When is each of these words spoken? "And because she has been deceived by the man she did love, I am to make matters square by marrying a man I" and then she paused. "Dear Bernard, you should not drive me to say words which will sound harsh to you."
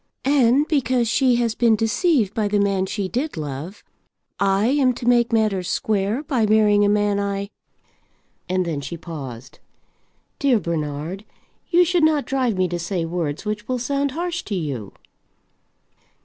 "And 0.25 0.67
because 0.67 1.07
she 1.07 1.35
has 1.35 1.53
been 1.53 1.75
deceived 1.75 2.33
by 2.33 2.47
the 2.47 2.57
man 2.59 2.87
she 2.87 3.07
did 3.07 3.37
love, 3.37 3.83
I 4.39 4.65
am 4.65 4.93
to 4.93 5.07
make 5.07 5.31
matters 5.31 5.69
square 5.69 6.23
by 6.23 6.47
marrying 6.47 6.83
a 6.83 6.89
man 6.89 7.19
I" 7.19 7.51
and 8.49 8.65
then 8.65 8.81
she 8.81 8.97
paused. 8.97 9.59
"Dear 10.39 10.59
Bernard, 10.59 11.23
you 11.69 11.85
should 11.85 12.03
not 12.03 12.25
drive 12.25 12.57
me 12.57 12.67
to 12.69 12.79
say 12.79 13.05
words 13.05 13.45
which 13.45 13.67
will 13.67 13.77
sound 13.77 14.13
harsh 14.13 14.41
to 14.45 14.55
you." 14.55 14.91